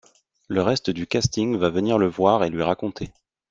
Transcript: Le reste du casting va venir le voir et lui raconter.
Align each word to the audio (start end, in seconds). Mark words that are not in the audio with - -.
Le 0.47 0.63
reste 0.63 0.89
du 0.89 1.05
casting 1.05 1.57
va 1.57 1.69
venir 1.69 1.99
le 1.99 2.07
voir 2.07 2.43
et 2.43 2.49
lui 2.49 2.63
raconter. 2.63 3.11